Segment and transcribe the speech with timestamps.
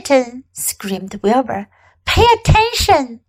[0.00, 1.68] Templeton, screamed Wilbur,
[2.06, 3.20] pay attention.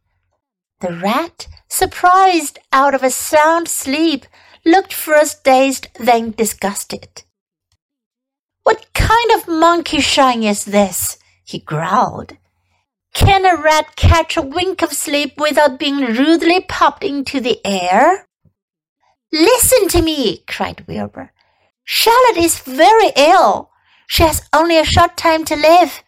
[0.81, 4.27] The rat, surprised out of a sound sleep,
[4.63, 7.23] looked first dazed, then disgusted.
[8.63, 11.17] What kind of monkey shine is this?
[11.43, 12.37] he growled.
[13.15, 18.27] Can a rat catch a wink of sleep without being rudely popped into the air?
[19.31, 21.31] Listen to me, cried Wilbur.
[21.83, 23.71] Charlotte is very ill.
[24.07, 26.03] She has only a short time to live.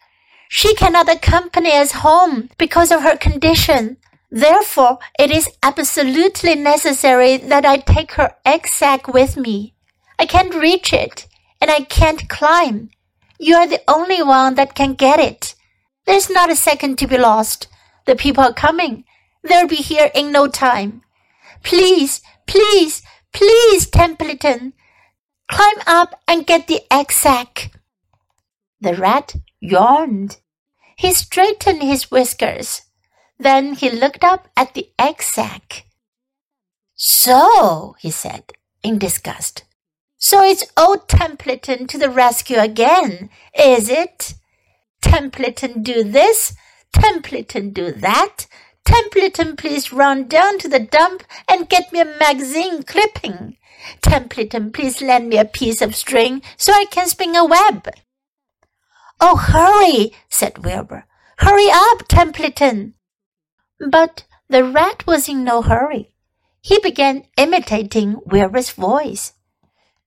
[0.54, 3.96] She cannot accompany us home because of her condition.
[4.30, 9.72] Therefore, it is absolutely necessary that I take her egg sac with me.
[10.18, 11.26] I can't reach it,
[11.58, 12.90] and I can't climb.
[13.38, 15.54] You are the only one that can get it.
[16.04, 17.68] There's not a second to be lost.
[18.04, 19.04] The people are coming.
[19.42, 21.00] They'll be here in no time.
[21.62, 23.00] Please, please,
[23.32, 24.74] please, Templeton,
[25.50, 27.72] climb up and get the egg sac.
[28.82, 30.38] The rat yawned.
[30.96, 32.82] He straightened his whiskers.
[33.38, 35.86] Then he looked up at the egg sac.
[36.94, 39.64] So, he said in disgust.
[40.18, 44.34] So it's old Templeton to the rescue again, is it?
[45.00, 46.54] Templeton do this,
[46.92, 48.46] Templeton do that.
[48.84, 53.56] Templeton, please run down to the dump and get me a magazine clipping.
[54.00, 57.88] Templeton, please lend me a piece of string so I can spin a web.
[59.24, 61.04] Oh, hurry, said Wilbur.
[61.38, 62.94] Hurry up, Templeton.
[63.78, 66.12] But the rat was in no hurry.
[66.60, 69.34] He began imitating Wilbur's voice.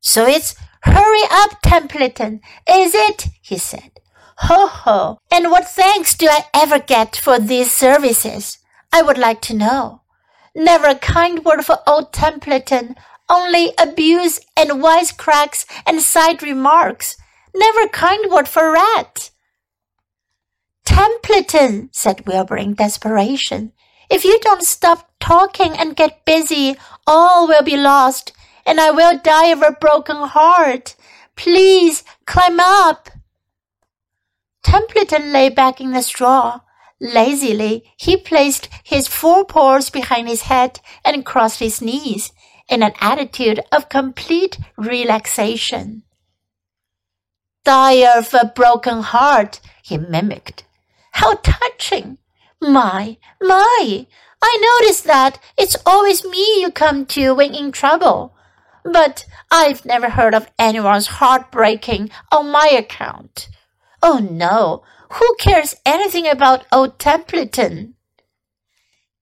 [0.02, 3.28] So it's hurry up, Templeton, is it?
[3.42, 4.02] he said.
[4.40, 5.20] Ho ho!
[5.32, 8.58] And what thanks do I ever get for these services?
[8.92, 10.02] I would like to know.
[10.54, 12.96] Never a kind word for old Templeton,
[13.30, 17.16] only abuse and wisecracks and side remarks.
[17.56, 19.32] Never kind word for Rat.
[20.84, 23.72] Templeton, said Wilbur in desperation.
[24.10, 26.76] If you don't stop talking and get busy,
[27.08, 28.34] all will be lost,
[28.66, 30.96] and I will die of a broken heart.
[31.38, 33.10] Please climb up.
[34.62, 36.60] Templeton lay back in the straw.
[37.00, 42.34] Lazily, he placed his forepaws behind his head and crossed his knees
[42.68, 46.04] in an attitude of complete relaxation.
[47.66, 50.66] Die of a broken heart, he mimicked.
[51.14, 52.20] How touching!
[52.62, 54.06] My, my!
[54.40, 58.36] I notice that it's always me you come to when in trouble.
[58.84, 63.50] But I've never heard of anyone's heart breaking on my account.
[64.04, 64.84] Oh no,
[65.14, 67.96] who cares anything about old Templeton?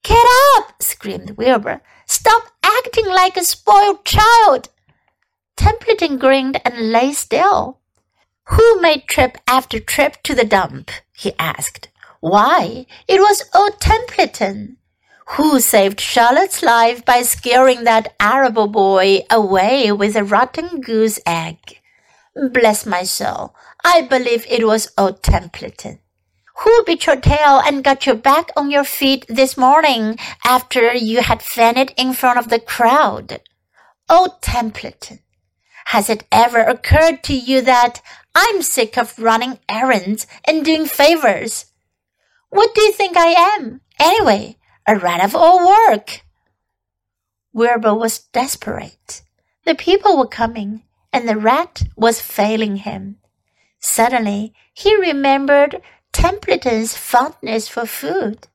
[0.03, 0.27] Get
[0.57, 0.83] up!
[0.83, 1.81] screamed Wilbur.
[2.07, 4.67] Stop acting like a spoiled child.
[5.55, 7.79] Templeton grinned and lay still.
[8.45, 10.91] Who made trip after trip to the dump?
[11.13, 11.89] he asked.
[12.19, 14.77] Why, it was old Templeton.
[15.37, 21.79] Who saved Charlotte's life by scaring that Arable boy away with a rotten goose egg?
[22.51, 23.55] Bless my soul,
[23.85, 25.99] I believe it was old Templeton.
[26.57, 31.21] Who bit your tail and got you back on your feet this morning after you
[31.21, 33.41] had fainted in front of the crowd?
[34.09, 35.19] Old Templeton.
[35.87, 38.01] Has it ever occurred to you that
[38.35, 41.66] I'm sick of running errands and doing favors?
[42.49, 44.57] What do you think I am, anyway?
[44.88, 46.21] A rat of all work.
[47.53, 49.22] Wilbur was desperate.
[49.66, 53.17] The people were coming, and the rat was failing him.
[53.79, 58.47] Suddenly, he remembered Templeton's fondness for food.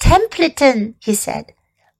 [0.00, 1.54] Templeton, he said,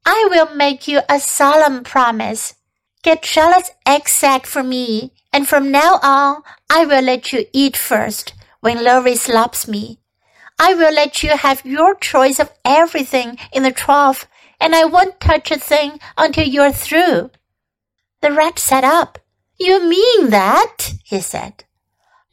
[0.04, 2.54] I will make you a solemn promise.
[3.02, 7.76] Get Charlotte's egg sac for me, and from now on I will let you eat
[7.76, 9.98] first when Lurvy slaps me.
[10.58, 14.28] I will let you have your choice of everything in the trough,
[14.60, 17.30] and I won't touch a thing until you're through.
[18.20, 19.18] The rat sat up.
[19.58, 20.92] You mean that?
[21.04, 21.64] he said.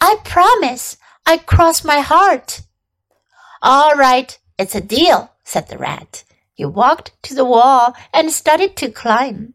[0.01, 0.97] I promise.
[1.25, 2.61] I cross my heart.
[3.61, 6.23] All right, it's a deal, said the rat.
[6.53, 9.53] He walked to the wall and started to climb.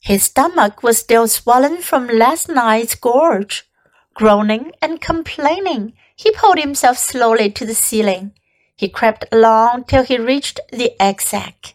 [0.00, 3.68] His stomach was still swollen from last night's gorge.
[4.14, 8.32] Groaning and complaining, he pulled himself slowly to the ceiling.
[8.76, 11.74] He crept along till he reached the egg sac.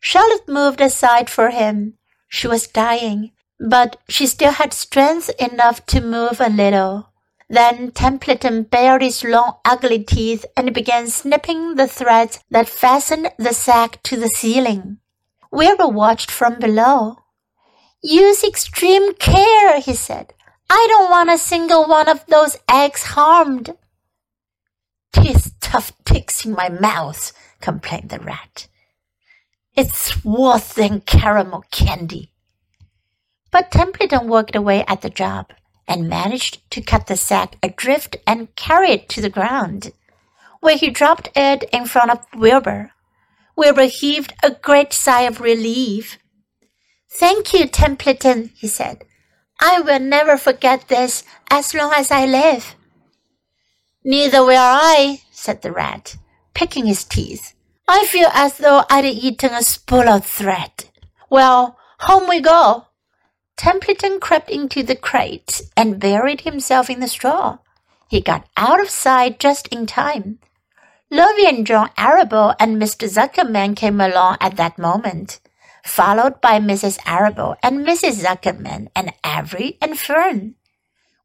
[0.00, 1.94] Charlotte moved aside for him.
[2.28, 7.10] She was dying, but she still had strength enough to move a little.
[7.48, 13.52] Then Templeton bared his long, ugly teeth and began snipping the threads that fastened the
[13.52, 14.98] sac to the ceiling.
[15.50, 17.18] Wilbur watched from below.
[18.02, 20.32] Use extreme care, he said.
[20.70, 23.74] I don't want a single one of those eggs harmed.
[25.12, 28.68] Teeth tough ticks in my mouth, complained the rat.
[29.76, 32.32] It's worse than caramel candy.
[33.50, 35.52] But Templeton worked away at the job
[35.86, 39.92] and managed to cut the sac adrift and carry it to the ground,
[40.60, 42.92] where he dropped it in front of Wilbur.
[43.56, 46.18] Wilbur heaved a great sigh of relief.
[47.10, 49.04] Thank you, Templeton, he said.
[49.60, 52.74] I will never forget this as long as I live.
[54.04, 56.16] Neither will I, said the rat,
[56.54, 57.54] picking his teeth.
[57.86, 60.84] I feel as though I'd eaten a spool of thread.
[61.28, 62.86] Well, home we go.
[63.56, 67.58] Templeton crept into the crate and buried himself in the straw.
[68.08, 70.38] He got out of sight just in time.
[71.12, 73.06] Lurvy and John Arable and Mr.
[73.06, 75.40] Zuckerman came along at that moment,
[75.84, 76.98] followed by Mrs.
[77.06, 78.22] Arable and Mrs.
[78.24, 80.54] Zuckerman and Avery and Fern.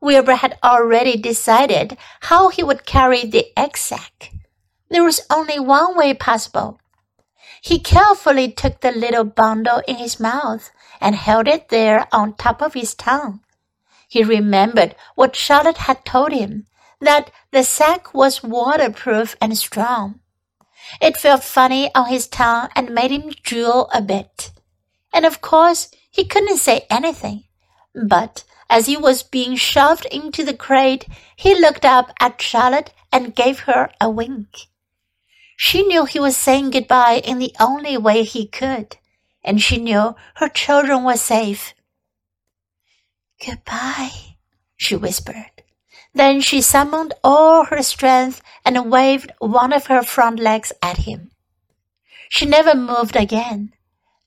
[0.01, 4.31] Wilbur had already decided how he would carry the egg sac.
[4.89, 6.79] There was only one way possible.
[7.61, 10.69] He carefully took the little bundle in his mouth
[11.01, 13.41] and held it there on top of his tongue.
[14.07, 16.67] He remembered what Charlotte had told him,
[17.01, 20.19] that the sac was waterproof and strong.
[21.01, 24.51] It felt funny on his tongue and made him drool a bit.
[25.13, 27.43] And of course, he couldn't say anything.
[27.93, 31.05] But as he was being shoved into the crate,
[31.35, 34.67] he looked up at Charlotte and gave her a wink.
[35.55, 38.97] She knew he was saying goodbye in the only way he could,
[39.43, 41.73] and she knew her children were safe.
[43.45, 44.37] Goodbye,
[44.75, 45.54] she whispered.
[46.15, 51.29] Then she summoned all her strength and waved one of her front legs at him.
[52.29, 53.73] She never moved again.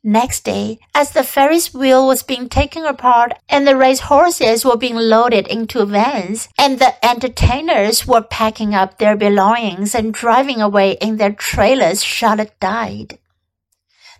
[0.04, 4.76] Next day, as the Ferris wheel was being taken apart and the race horses were
[4.76, 10.92] being loaded into vans and the entertainers were packing up their belongings and driving away
[11.00, 13.18] in their trailers, Charlotte died.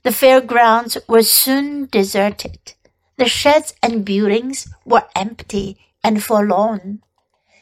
[0.05, 2.75] The fairgrounds were soon deserted.
[3.19, 7.03] The sheds and buildings were empty and forlorn.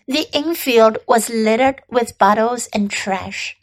[0.09, 3.57] The infield was littered with bottles and trash.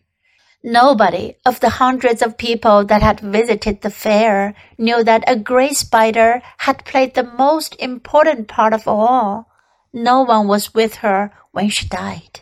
[0.62, 5.74] Nobody of the hundreds of people that had visited the fair knew that a gray
[5.74, 9.50] spider had played the most important part of all.
[9.92, 12.42] No one was with her when she died.